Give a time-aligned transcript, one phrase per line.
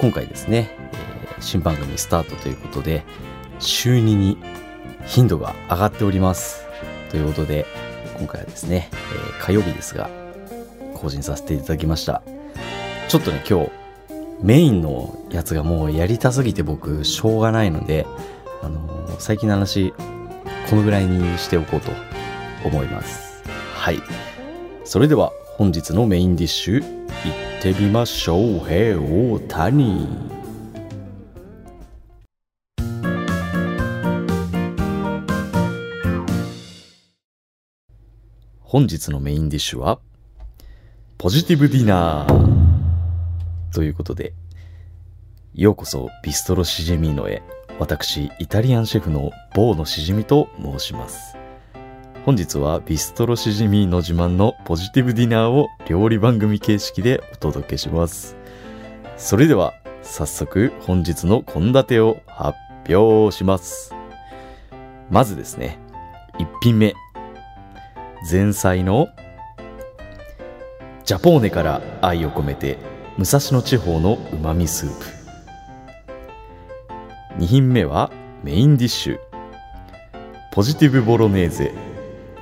[0.00, 3.04] 今回ですね、えー新番組スタートということで
[3.60, 4.38] 週2に
[5.04, 6.64] 頻度が上がっております。
[7.10, 7.66] ということで
[8.18, 10.08] 今回はですね、えー火曜日ですが
[10.94, 12.22] 更新させていただきました。
[13.08, 13.70] ちょっとね今日
[14.42, 18.06] メインのやつがもうやりたすぎて僕しょうがないので、
[18.62, 19.92] あのー最近の話
[20.70, 21.90] このぐらいにしておこうと
[22.64, 23.42] 思います。
[23.74, 24.00] はい。
[24.84, 28.72] それでは本日のメインディッシュいってみましょう。
[28.72, 30.06] へ大谷。
[38.60, 39.98] 本日のメインディッシュは
[41.16, 42.47] ポジティブディナー。
[43.72, 44.32] ということで
[45.54, 47.42] ようこそビストロシジミーノへ
[47.78, 51.36] 私イタリアンシェフのボーノシジミと申します。
[52.24, 58.36] 本日はビストロシジミーノ自慢のポジティブディナーを料理番組形式でお届けします。
[59.16, 63.94] それでは早速本日の献立を発表します。
[65.10, 65.78] まずですね
[66.38, 66.94] 1品目。
[68.30, 69.08] 前菜の
[71.04, 72.76] ジャポーネから愛を込めて
[73.18, 75.06] 武蔵野地方のうまみスープ。
[77.42, 78.12] 2品目は
[78.44, 79.18] メインディッシュ。
[80.52, 81.74] ポジティブボロネーゼ。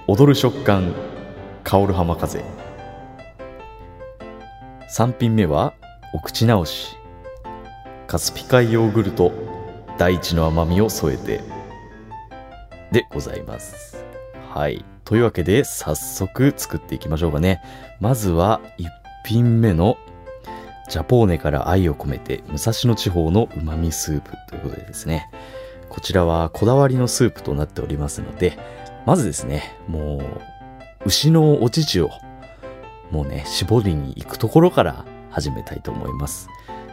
[0.06, 0.92] 踊る食感
[1.64, 2.44] 香る浜風。
[4.94, 5.72] 3品目は
[6.12, 6.98] お口直し。
[8.06, 9.32] カスピ海ヨーグルト
[9.96, 11.40] 大地の甘みを添えて。
[12.92, 14.04] でございます。
[14.52, 14.84] はい。
[15.06, 17.62] というわけで早速作っていきましょうかね。
[17.98, 18.88] まずは1
[19.24, 19.96] 品目の
[20.88, 25.30] ジャポーネから愛を込めて武蔵野地方のうまみスープということでですね。
[25.88, 28.58] こちらはこだわりのスープとなっておりますので
[29.06, 32.10] まずですねもう牛のお乳を
[33.10, 36.48] もうね絞りに行くところから始めたいと思います。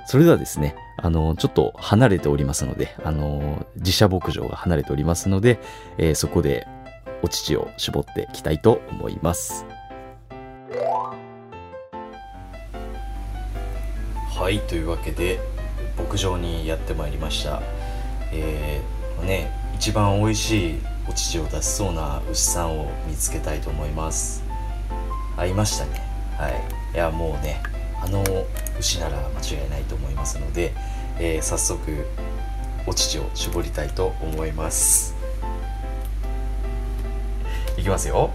[0.05, 5.59] それではですねあのちょっと離れておりますのであの自社牧場が離れておりますので、
[5.97, 6.67] えーそこで
[7.23, 9.65] お乳を絞っていきたいと思います。
[14.35, 15.39] はいというわけで
[15.97, 17.61] 牧場にやってまいりました。
[18.31, 24.43] えー、ね一番美味しいお乳を出しそうな牛さんを見つけたいと思います。
[25.37, 26.01] あいましたね。
[26.37, 26.95] はい。
[26.95, 27.61] いやもうね
[28.01, 28.23] あの
[28.79, 30.73] 牛なら間違いないと思いますので、
[31.19, 31.79] えー早速
[32.85, 35.15] お乳を絞りたいと思います。
[37.77, 38.31] いきますよ。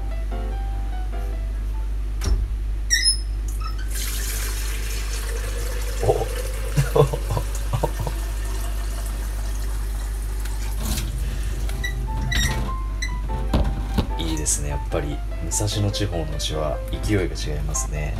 [15.61, 18.15] 武蔵野地方の牛は勢いが違いますね。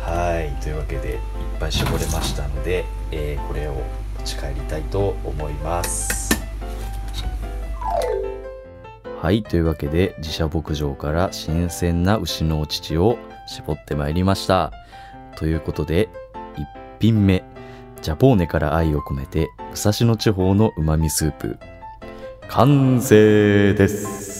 [0.00, 0.62] はい。
[0.62, 1.18] というわけでいっ
[1.60, 3.74] ぱい絞れましたので、えーこれを
[4.18, 6.32] 持ち帰りたいと思います。
[9.20, 9.42] はい。
[9.42, 14.72] というわけで自社牧場から新鮮な牛のお乳を絞ってまいりました。
[15.36, 16.08] ということで
[16.56, 16.64] 1
[17.00, 17.44] 品目
[18.00, 21.58] ジャポーネから愛を込めて武蔵野地方のうまみスープ。
[22.48, 24.31] 完成です。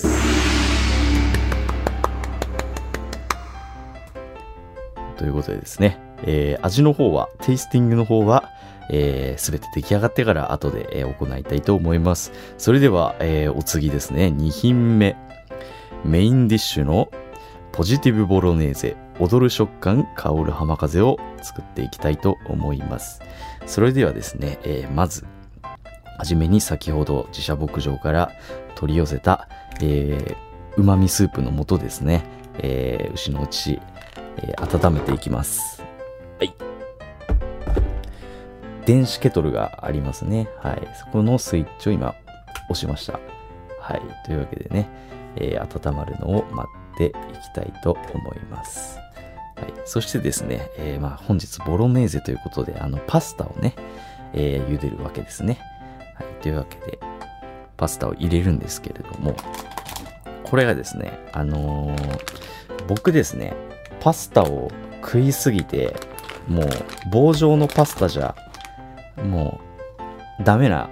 [5.22, 8.50] ということでですね、えー味の方はテイスティングの方は
[8.90, 12.32] えー、全て出来上がってから後で、えー行いたいと思います。
[12.58, 14.26] それでは、えーお次ですね。
[14.26, 15.16] 2品目。
[16.04, 17.08] メインディッシュの
[17.70, 18.96] ポジティブボロネーゼ。
[19.20, 23.22] 踊る食感香る浜風を作っていきたいと思います。
[23.66, 25.24] それではですね、えーまず
[26.18, 28.32] はじめに先ほど自社牧場から
[28.74, 29.48] 取り寄せた、
[29.80, 30.36] えー、
[30.76, 32.24] うまみスープの素ですね、
[32.58, 33.80] えー牛の血、
[34.38, 35.82] えー温めていきます。
[36.38, 36.54] はい。
[38.86, 40.48] 電子ケトルがありますね。
[40.62, 40.88] はい。
[40.98, 42.14] そこのスイッチを今
[42.70, 43.20] 押しました。
[43.80, 44.02] はい。
[44.26, 44.88] というわけでね、
[45.36, 47.14] えー温まるのを待っていき
[47.54, 48.98] たいと思います。
[49.56, 49.72] はい。
[49.84, 53.74] そしてですね、えーまあ本日ボロネーゼということで、あの、パスタをね、
[54.32, 55.58] えー茹でるわけですね。
[56.16, 56.26] はい。
[56.42, 56.98] というわけで、
[57.76, 59.34] パスタを入れるんですけれども、
[60.44, 62.22] これがですね、あのー
[62.88, 63.54] 僕ですね、
[64.02, 64.68] パスタを
[65.00, 65.94] 食いすぎて、
[66.48, 66.66] もう
[67.12, 68.34] 棒状のパスタじゃ、
[69.22, 69.60] も
[70.40, 70.90] うダメな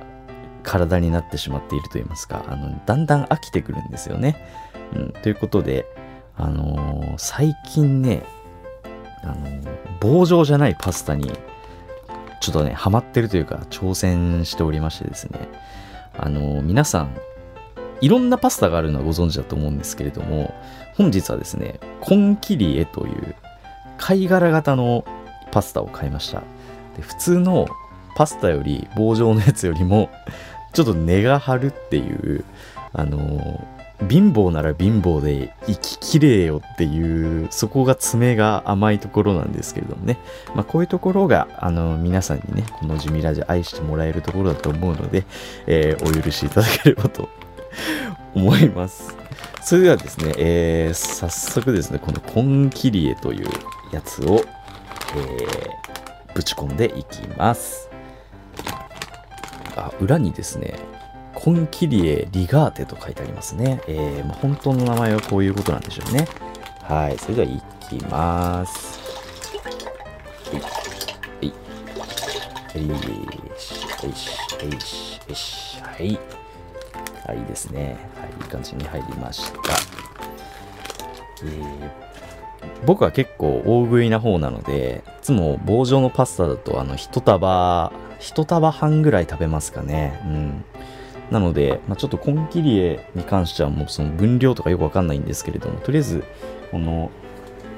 [0.63, 4.37] 体になってしまっていると言いますか、あの、だんだん飽きてくるんですよね。
[4.95, 5.87] うん、ということで、
[6.37, 8.23] あのー最近ね、
[9.25, 9.69] あのー
[10.01, 11.33] 棒状じゃないパスタに、
[12.41, 15.49] ちょっとね、ハマってるというか、挑戦しておりましてですね、
[16.17, 17.17] あのー皆さん、
[18.01, 20.55] いろんなパスタがあるのはご存知だと思うんですけれども、
[20.97, 23.35] 本日はですね、コンキリエという
[23.99, 25.05] 貝殻型の
[25.53, 26.43] パスタを買いました。
[26.97, 27.67] で普通の
[28.17, 30.11] パスタより棒状のやつよりも、
[30.73, 32.45] ちょっと根が張るっていう、
[32.93, 33.65] あの
[34.09, 40.19] 貧乏なら貧乏で生ききれよっていう、そこが爪が甘いところなんですけれどもね。
[40.55, 45.25] まあこういうところが、あの皆さんにね、このジュミラジ愛してもらえるところだと思うので、
[45.67, 47.29] えーお許しいただければと
[48.35, 49.15] 思います。
[49.63, 53.49] それではですね、えー早速ですね、このコンキリエという
[53.93, 54.45] やつを、
[55.17, 55.71] えー
[56.33, 57.89] ぶち込んでいきます。
[59.77, 60.75] あ、裏にですね、
[61.35, 63.81] コンキリエリガーテと書いてありますね。
[63.89, 66.29] えーまあ、本当の名前はこういうことなんでしょうね。
[66.83, 69.01] はい、それではいきます。
[70.51, 70.61] はい。
[70.61, 70.69] は
[71.43, 71.53] い。
[72.73, 72.89] はい。
[72.89, 72.97] よ
[73.59, 74.29] し、よし、
[74.73, 75.81] よし、よし。
[75.83, 76.19] はい。
[77.31, 77.97] はい、いですね。
[78.17, 79.59] はい、いい感じに入りました。
[81.45, 82.11] えー
[82.85, 90.19] 僕は結構大食いな方なので、いつも棒状のパスタだと、あの、一束、一束半ぐらい食べますかね。
[90.25, 90.65] うん。
[91.31, 96.25] なので、まあ、ちょっとコンキリエに関してはもうその分量とかよくわかんないんですけれども、とりあえず、
[96.71, 97.11] この、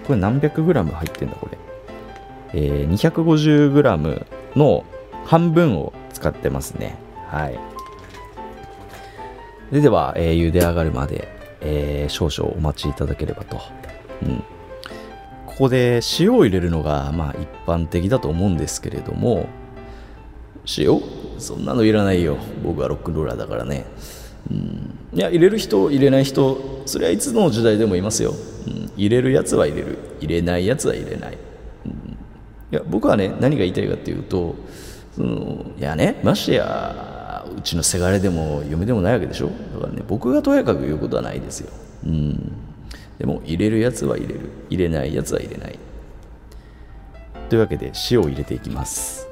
[0.06, 1.58] これ何百グラム入ってんだ、これ。
[2.54, 4.84] えー、250グラムの
[5.24, 6.96] 半分を使ってますね。
[7.28, 7.58] はい。
[9.72, 11.28] ででは、えー茹で上がるまで、
[11.60, 13.60] えー少々お待ちいただければと。
[14.22, 14.44] うん。
[15.46, 19.46] ここで塩を入れるのが、まあ一般的だと思うんですけれども、
[20.78, 21.00] 塩？
[21.38, 22.36] そんなのいらないよ。
[22.62, 23.86] 僕はロックンローラーだからね。
[24.50, 24.98] うん。
[25.14, 28.34] いや、入れる人、入れない人、それはいつの時代でもいますよ。
[28.66, 28.90] うん。
[28.96, 29.98] 入れるやつは入れる。
[30.20, 31.38] 入れないやつは入れない。
[31.86, 31.92] うん
[32.70, 34.54] いや僕はね何が言いたいかっていうと
[35.14, 37.11] そのいやねましてや
[37.62, 39.50] うちのせがれでも嫁でもないわけでしょ？
[39.74, 41.70] だからね僕がとやかく言うことはないですよ。
[42.04, 42.52] うん。
[43.18, 44.40] でも入れるやつは入れる。
[44.68, 45.78] 入れないやつは入れない。
[47.48, 49.28] というわけで塩を入れていきます。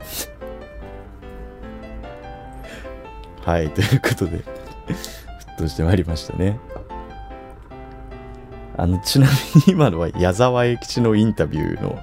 [3.44, 4.44] はいということで沸
[5.58, 6.58] 騰してまいりましたね。
[8.76, 9.32] あの、ちなみ
[9.66, 11.98] に今のは矢沢永吉のインタビューの、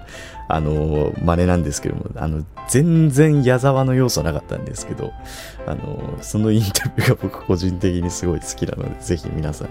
[0.48, 5.14] あの、真似なんですけども、あの、全然矢沢の要素なかったんですけど、
[5.66, 9.70] あの、そのインタビューが僕個人的にすごい好きなので、ぜひ皆さん、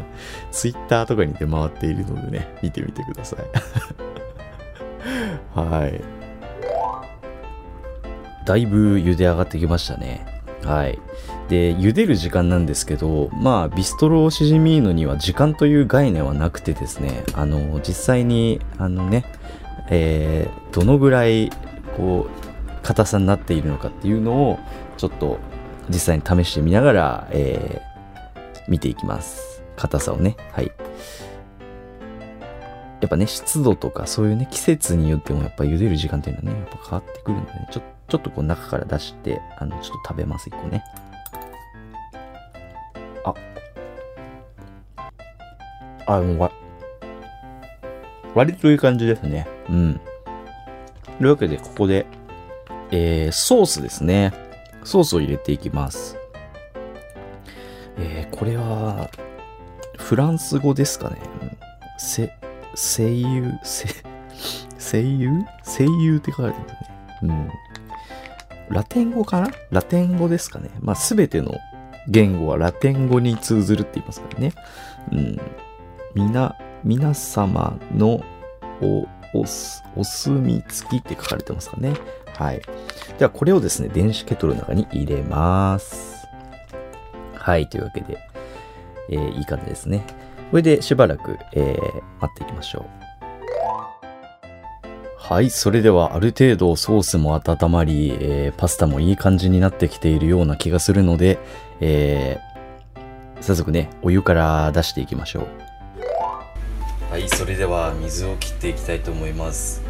[0.50, 3.40] ツイッターとかに出回っているのでね、見てみてください。
[5.58, 6.00] はい。
[8.46, 10.26] だいぶ茹で上がってきましたね。
[10.64, 10.98] はい。
[11.48, 19.24] で、茹でる時間なんですけど、まあ、ビストロシジミーノには時間という概念はなくてですね、あの、実際に、あのね、
[19.90, 21.50] えーどのぐらい、
[21.96, 24.58] こう、硬さになっているのかっていうのを、
[24.96, 25.38] ちょっと、
[25.88, 27.90] 実際に試してみながら、えー
[28.68, 29.62] 見ていきます。
[29.76, 30.36] 硬さをね。
[30.52, 30.70] はい。
[33.00, 40.84] やっぱね、湿度とかそういうね、季節によってもやっぱ茹でる時間っていうのはね、やっぱ変わってくるんでね、ちょちょっとこう中から出して、あの、ちょっと食べます、一個ね。
[43.24, 43.34] あ。
[46.06, 46.52] あ、もうわ、
[48.34, 49.48] 割といい感じですね。
[49.70, 50.00] うん。
[51.18, 52.06] というわけで、ここで、
[52.90, 54.32] えー、ソースですね。
[54.84, 56.18] ソースを入れていきます。
[57.98, 59.10] えー、これは、
[59.96, 61.18] フランス語ですかね。
[61.98, 62.32] せ、
[62.74, 63.88] 声優、せ、
[64.78, 65.30] 声優？
[65.62, 66.78] 声優って書かれてますね。
[67.22, 67.50] うん。
[68.70, 69.50] ラテン語かな？
[69.70, 70.70] ラテン語ですかね。
[70.80, 71.54] まあ、すべての
[72.08, 74.52] 言語はラテン語に通ずるって言いますからね。
[75.12, 75.40] うん。
[76.14, 78.22] みな、皆様の
[78.80, 81.94] お、おす、お墨付きって書かれてますかね。
[82.36, 82.62] はい。
[83.18, 86.26] では、これをですね、電子ケトルの中に入れます。
[87.34, 88.18] はい、というわけで、
[89.10, 90.04] えーいい感じですね。
[90.50, 92.84] これでしばらく、えー待っていきましょう。
[95.16, 101.38] はい、それではある程度ソースも温まり、えーパスタもいい感じになってきているような気がするので、
[101.80, 102.50] えー
[103.42, 105.69] 早速ね、お湯から出していきましょう。
[107.10, 109.82] はいそれでは水を切っていきたいと思います。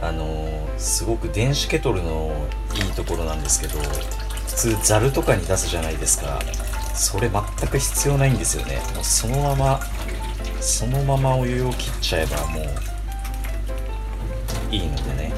[0.00, 2.46] あのすごく電子ケトルの
[2.76, 6.38] いいところなんですけど普通ザルとかに出すじゃないですか。
[6.94, 8.76] それ全く必要ないんですよね。
[8.94, 9.80] もうそのまま
[10.60, 12.64] そのままお湯を切っちゃえばもう
[14.72, 15.32] いいのでね、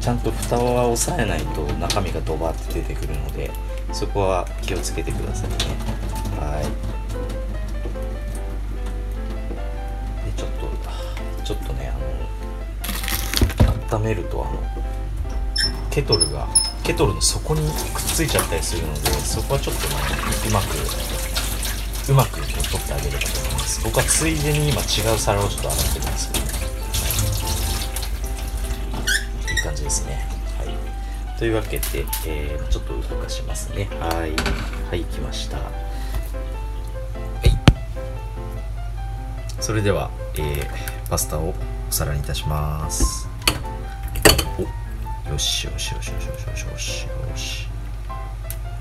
[0.00, 3.52] ちゃんと蓋は押さえないと中身がドバって出てくるので
[3.92, 5.56] そこは気をつけてくださいね。
[6.40, 7.01] はい。
[13.92, 14.58] 温めるとあの
[15.90, 16.48] ケトルが
[16.82, 19.94] ケトルの底にくっついちゃったりするのでそこはちょっとね
[20.48, 20.64] うまく
[22.10, 23.80] うまく取ってあげればと思います。
[23.84, 26.32] 僕はついでに今違う皿をちょっと洗ってるんです。
[26.32, 26.44] けど、
[28.96, 30.26] はい、いい感じですね。
[30.58, 31.38] はい。
[31.38, 33.88] というわけで、えーちょっと動かしますね。
[34.00, 34.32] はい。
[34.90, 35.58] はい来ました。
[35.58, 35.66] はい。
[39.60, 40.66] それでは、えー
[41.08, 41.54] パスタをお
[41.92, 43.31] 皿にいたします。
[45.30, 47.66] よしよしよしよしよしよしよしよし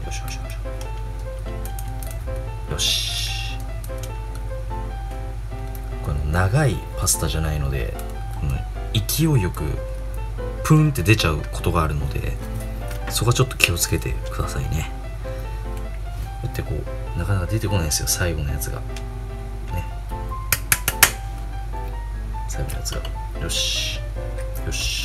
[0.05, 0.49] よしよしよ
[2.69, 3.31] しよし
[6.03, 7.93] この長いパスタじゃないので
[8.93, 9.63] 勢いよく
[10.63, 12.33] プンって出ちゃうことがあるので
[13.09, 14.91] そこはちょっと気をつけてくださいね
[16.41, 16.69] こうやってこ
[17.15, 18.83] うなかなか出てこないんですよ最後のやつがね
[22.47, 23.01] 最後のやつが
[23.41, 23.99] よし
[24.65, 25.00] よし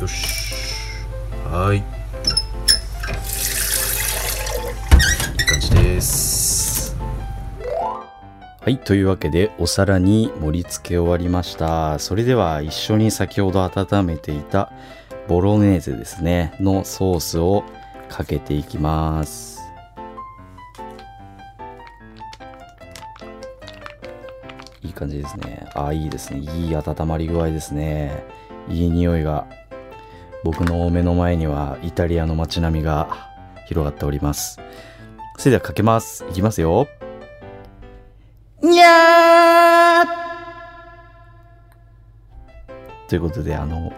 [0.00, 0.54] よし。
[1.50, 1.78] はい。
[1.78, 1.82] いい
[5.44, 6.96] 感じです。
[8.60, 11.98] はいというわけでお皿に盛り付け終わりました。
[11.98, 14.70] それでは一緒に先ほど温めていた
[15.26, 17.64] ボロネーゼですねのソースを
[18.08, 19.58] かけていきます。
[24.82, 25.66] いい感じですね。
[25.74, 26.38] あいいですね。
[26.38, 28.22] いい温まり具合ですね。
[28.68, 29.44] いい匂いが。
[30.44, 33.28] 僕の目の前にはイタリアの街並みが
[33.66, 34.60] 広がっております。
[35.36, 36.24] それではかけます。
[36.30, 36.88] いきますよ。
[38.62, 40.06] にゃー。
[43.08, 43.92] ということであの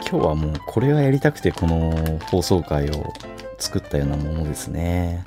[0.00, 3.12] 今日はもうこれがやりたくてこの放送回を
[3.58, 5.24] 作ったようなものですね。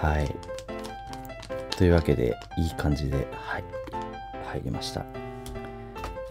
[0.00, 0.34] はい。
[1.76, 3.64] というわけでいい感じではい。
[4.48, 5.04] 入りました。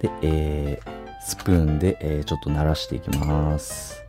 [0.01, 0.94] でえー、
[1.25, 4.03] スプーンで、えーちょっと鳴らしていきます。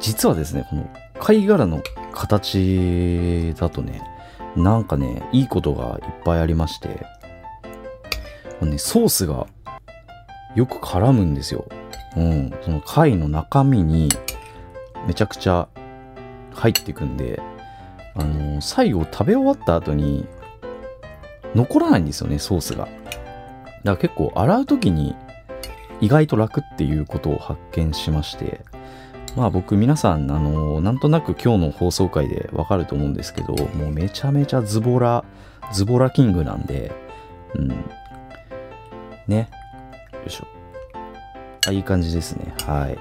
[0.00, 0.88] 実はですねこの
[1.20, 1.82] 貝殻の
[2.14, 4.02] 形だとね
[4.56, 7.06] なんかねいいことがいっぱいありまして
[8.58, 9.46] このねソースが
[10.54, 11.66] よく絡むんですよ。
[12.16, 12.54] うん。
[12.62, 14.08] その貝の中身に
[15.06, 15.68] めちゃくちゃ
[16.54, 17.40] 入っていくんで
[18.14, 20.26] あの最後食べ終わった後に
[21.54, 22.98] 残らないんですよねソースがだか
[23.84, 25.14] ら結構洗う時に
[26.00, 28.64] 意外と楽っていうことを発見しまして
[29.36, 35.24] まあ僕皆さん、あのなんとなく今日の放送回でわかると思うんですけど、もうめちゃめちゃズボラ、
[35.72, 36.92] ズボラキングなんで、
[37.54, 37.68] うん。
[39.26, 39.48] ね。
[40.12, 40.46] よいしょ。
[41.66, 42.52] あ、いい感じですね。
[42.66, 42.98] はい。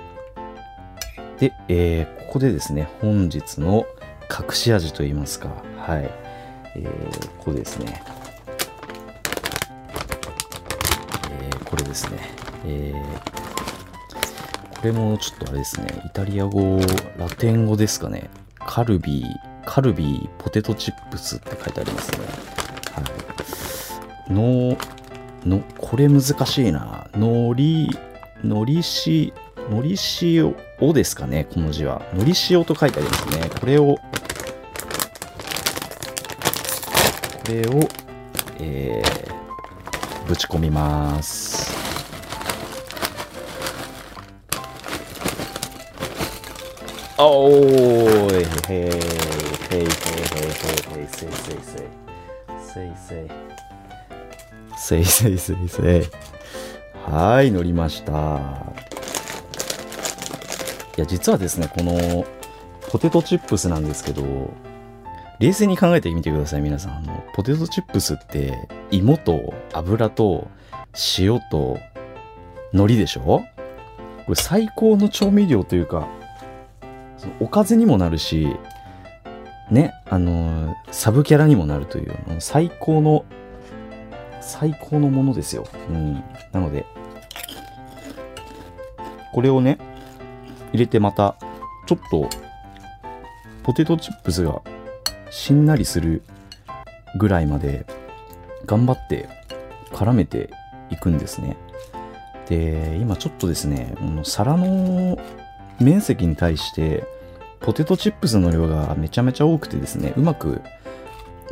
[1.40, 3.86] で、えー、ここでですね、本日の
[4.30, 6.10] 隠し味といいますか、はい。
[6.76, 8.02] えー、ここですね。
[11.72, 12.20] これですね。
[12.66, 16.82] えー、これもちょっとあれですね、イタリア語、
[17.18, 18.30] ラテン語ですかね。
[18.60, 19.26] カルビー、
[19.66, 22.18] カルビーポテトチップスって書いてありますね。
[22.92, 23.02] は
[24.30, 24.34] い。
[24.34, 24.78] の、
[25.46, 27.08] の、これ難しいな。
[27.16, 27.98] のり、
[28.44, 29.34] のりし、
[29.70, 30.54] のり塩
[30.94, 32.02] ですかね、この字は。
[32.14, 33.50] のり塩と書いてありますね。
[33.62, 34.02] これを、こ
[37.48, 37.88] れを、
[38.60, 39.41] えー、
[40.32, 41.76] ぶち込みます。
[47.18, 49.88] おーい、へい、へい、へい、へい、へい、
[51.00, 51.88] へい、せい、せい、せい。
[52.66, 53.28] せい、せい。
[54.78, 56.04] せい、せい、せい、せい。
[57.12, 58.14] はい、乗りました。
[60.96, 62.26] いや、実はですね、この、
[62.90, 64.24] ポテトチップスなんですけど、
[65.42, 66.98] 冷静に考えてみてください、皆さん。
[66.98, 68.56] あの、ポテトチップスって、
[68.92, 70.48] 芋と油と
[71.18, 71.80] 塩と
[72.72, 73.24] 海苔でしょ？
[73.24, 73.44] こ
[74.28, 76.08] れ最高の調味料というか、
[77.18, 78.56] そのおかずにもなるし、
[79.72, 83.26] ね、あのサブキャラにもなるという、もう最高の、
[84.42, 85.66] 最高のものですよ。
[85.90, 86.24] うん。
[86.52, 86.86] なので、
[89.34, 89.80] これをね、
[90.72, 91.36] 入れてまた、
[91.88, 92.30] ちょっと、
[93.64, 94.62] ポテトチップスが
[95.32, 96.22] しんなりする
[97.18, 97.88] ぐらいまで
[98.66, 99.28] 頑張って
[99.92, 100.52] 絡めて
[100.92, 101.58] いくんですね。
[102.48, 105.18] で、今ちょっとですね、の皿の
[105.80, 107.06] 面積に対して
[107.62, 110.62] ポテトチップスの量がめちゃめちゃ多くてですね、うまく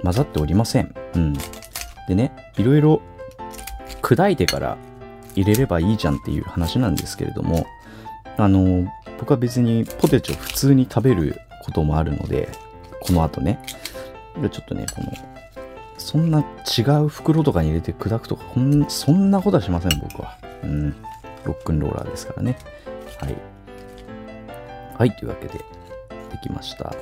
[0.03, 0.93] 混ざっておりません。
[1.15, 1.33] うん。
[2.07, 3.01] でね、いろいろ
[4.01, 4.77] 砕いてから
[5.35, 7.65] 入れればいいじゃんっていう話なんですけれども、
[8.37, 12.49] あの、僕は別にポテチを普通に食べることもあるので、
[13.01, 13.59] この後ね。
[14.51, 15.11] ちょっとね、この、
[15.97, 16.45] そんな
[16.77, 18.43] 違う袋とかに入れて砕くとか、
[18.87, 20.37] そんなことはしません、僕は。
[20.63, 20.95] うん。
[21.43, 22.57] ロックンローラーですからね。
[23.19, 23.35] はい。
[24.97, 25.63] はい、というわけで、で
[26.43, 26.93] きました。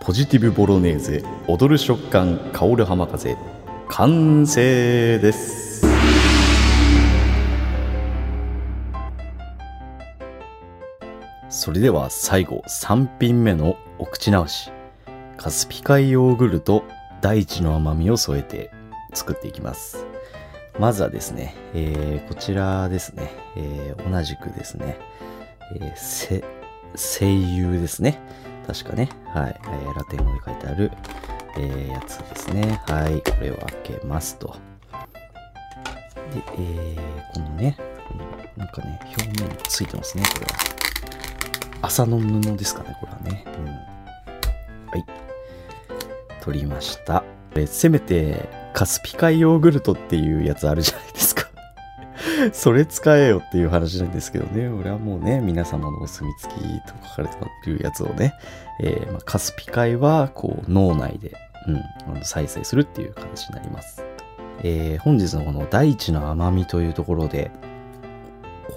[0.00, 3.36] ポジティブボロネーゼ、踊る食感、香る浜風、
[3.88, 5.86] 完成です。
[11.50, 14.70] それでは最後、3品目のお口直し。
[15.38, 16.82] カスピ海ヨーグルト、
[17.20, 18.72] 大地の甘みを添えて
[19.14, 20.04] 作っていきます。
[20.80, 24.98] まずはですね、えー、こちらですね、えー、同じくですね、
[25.76, 26.44] えー、
[26.96, 28.20] 声優ですね。
[28.66, 29.08] 確かね。
[29.26, 29.60] はい。
[29.62, 30.90] えー、ラテン語で書いてある、
[31.56, 32.82] えー、やつですね。
[32.88, 33.22] はい。
[33.22, 34.56] これを開けますと。
[36.34, 37.76] で、えー、このね、
[38.56, 40.48] なんかね、表面についてますね、これは。
[41.82, 43.44] 麻の布ですかね、これはね。
[43.46, 43.64] うん。
[43.66, 45.27] はい。
[46.40, 47.24] 取りました。
[47.54, 51.48] え、せめて、カスピ海ヨーグルトっていうやつあるじゃないですか。
[52.52, 54.68] それ使えよっていう話なんですけどね。
[54.68, 58.34] 俺はもうね、皆様のお墨付きと書かれてるやつをね、
[58.80, 61.32] えー、まあ、カスピ海は、こう、脳内で、
[61.66, 64.04] うん、再生するっていう形になります。
[64.62, 67.50] えー、本日のこの大地の甘みというところで、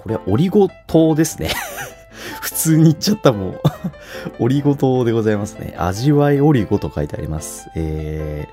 [0.02, 1.50] これオリゴ糖ですね。
[2.42, 3.60] 普通に言っちゃったもう
[4.42, 5.76] オリゴ糖でございますね。
[5.78, 7.70] 味わいオリゴと書いてあります。
[7.76, 8.48] え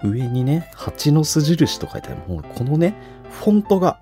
[0.00, 2.18] ー、上にね、蜂の巣印と書いてある。
[2.28, 2.94] もうこのね、
[3.32, 3.98] フォントが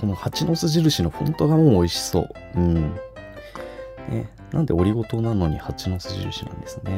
[0.00, 2.28] この蜂の巣印のフォントがもう美味しそう。
[2.56, 2.74] うん。
[4.08, 6.92] ね、なんでオリゴ糖なのに蜂の巣印なんですね。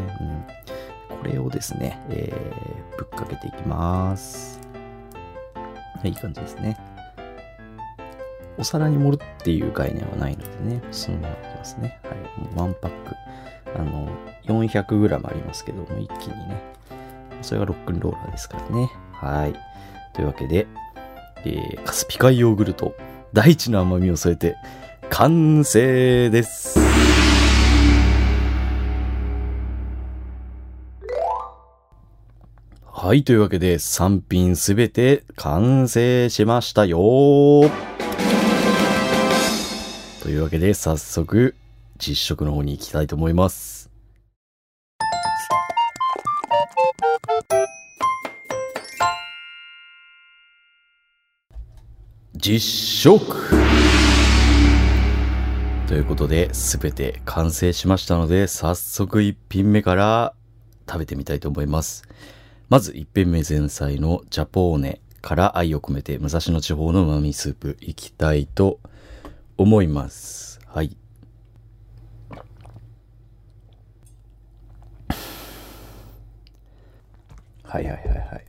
[1.10, 1.16] うん。
[1.18, 4.60] これをですね、えー、ぶっかけていきます。
[6.04, 6.76] いい感じですね。
[8.60, 11.98] お皿に盛るっていう概念はないのでね、そのままいきますね。
[12.04, 12.14] はい。
[12.40, 13.16] もうワンパック。
[13.74, 14.08] あの、
[14.44, 16.60] 400g ありますけども、一気にね。
[17.40, 18.90] それがロックンローラーですからね。
[19.12, 19.54] はい。
[20.12, 20.66] というわけで、
[21.46, 22.94] えー、カスピ海ヨーグルト、
[23.32, 24.56] 大地の甘みを添えて、
[25.08, 26.78] 完成です。
[32.84, 37.62] はい、というわけで3品すべて完成しましたよ
[40.20, 41.54] というわけで早速
[41.96, 43.90] 実食の方に行きたいと思います。
[52.37, 53.50] 実食
[55.88, 60.35] ということで、すべて完成しましたので、早速1品目から
[60.88, 62.04] 食べてみたいと思います。
[62.68, 68.99] まず1品目前菜のジャポーネから愛を込めて武蔵野地方の旨味スープいきたいと思います。
[69.60, 70.96] 思いますはい。
[77.62, 78.44] はいはいはいはい。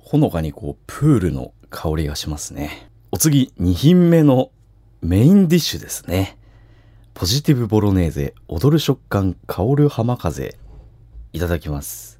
[0.00, 2.90] ほのかにこう、プールの香りがしますね。
[3.12, 4.50] お次、2品目の
[5.00, 6.36] メインディッシュですね。
[7.14, 10.58] ポジティブボロネーゼ、踊る食感、香る浜風。
[11.32, 12.18] いただきます。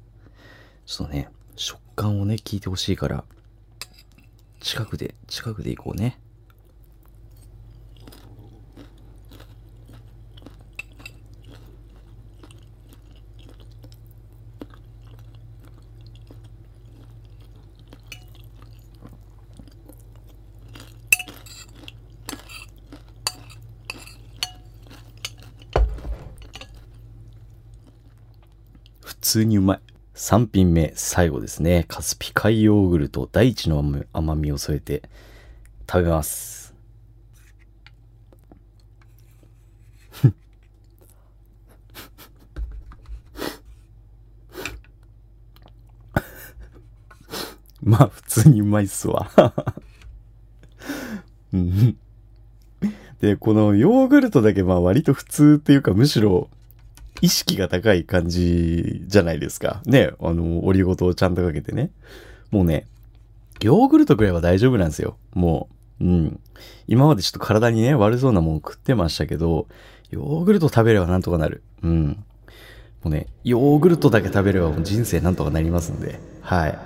[0.85, 3.25] ちょっとね、食感をね、聞いてほしいから、
[4.61, 6.17] 近くで、近くでいこうね。
[29.35, 29.79] 通にうまい。
[30.13, 31.83] 3品目、最後ですね。
[31.89, 35.01] カスピ海ヨーグルト、大地の甘みを添えて
[35.91, 36.73] 食べます。
[47.83, 49.29] まあ、普通にうまいっすわ
[53.19, 56.49] で、このヨーグルトだけまあ割と普通っていうかむしろ
[57.21, 59.81] 意識が高い感じじゃないですか。
[59.85, 61.91] ね、あの、オリゴ糖をちゃんとかけてね。
[62.51, 62.87] もうね、
[63.61, 65.17] ヨーグルトくらいは大丈夫なんですよ。
[65.33, 66.39] もう、うん。
[66.87, 69.67] 今までちょっと体にね、悪そうなもん食ってましたけど、
[70.11, 71.63] ヨーグルト食べればなんとかなる。
[71.83, 72.23] うん。
[73.03, 76.77] もうね、ヨーグルトだけ食べればもう人生なんとかなりますんで、はい。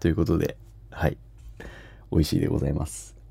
[0.00, 0.56] ということで、
[0.90, 1.18] はい。
[2.10, 3.21] 美味しいでございます。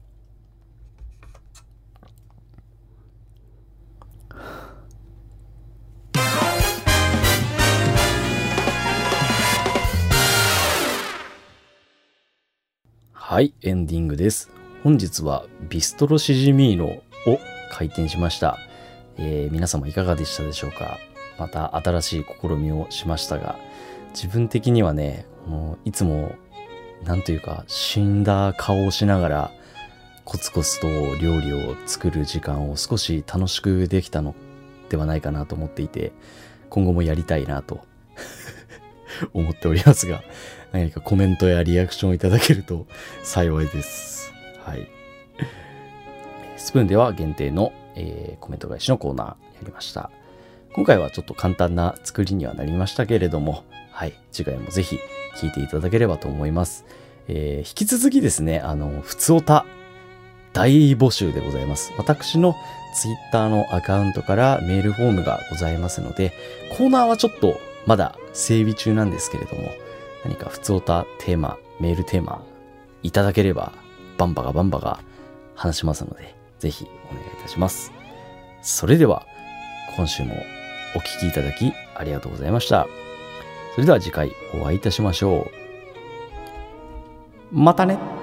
[13.32, 14.52] はい、エンディングです。
[14.84, 17.02] 本日はビストロシジミーノを
[17.72, 18.58] 開店しました。
[19.16, 21.00] えー、皆様いかがでしたでしょうか？
[21.40, 23.58] また新しい試みをしましたが、
[24.14, 26.36] 自分的にはね、もういつも、
[27.06, 29.52] なんというか、死んだ顔をしながら、
[30.26, 30.90] コツコツと
[31.24, 34.36] 料理を作る時間を少し楽しくできたの
[34.90, 36.12] ではないかなと思っていて、
[36.70, 37.80] 今後もやりたいなと
[39.34, 40.22] 思っておりますが、
[40.72, 42.88] 何かコメントやリアクションをいただけると
[43.24, 44.34] 幸いです。
[44.64, 44.88] はい。
[46.58, 50.12] スプーンでは限定の、えー、コメント返しのコーナーやりました。
[50.74, 55.00] 今回はちょっと簡単な作りにはなりましたけれども、はい、次回もぜひ
[55.36, 56.86] 聞いていただければと思います。
[57.28, 59.66] えー、引き続きですね、あの、ふつおた
[60.54, 61.94] 大募集でございます。
[61.98, 62.56] 私の
[62.94, 66.34] Twitter のアカウントからメールフォームがございますので、
[66.78, 69.70] コーナーはちょっとまだ整備中なんですけれども、
[70.24, 72.44] 何か普通歌テーマ、メールテーマ
[73.04, 73.72] いただければ、
[74.18, 75.00] バンバがバンバが
[75.56, 77.92] 話しますので、ぜひお願いいたします。
[78.62, 79.26] それでは、
[79.96, 80.36] 今週も
[80.96, 82.88] お聴きいただきありがとうございました。
[83.74, 85.62] それでは次回お会いいたしましょう。
[87.52, 88.21] またね